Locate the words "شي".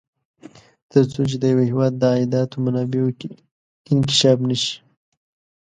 4.63-4.75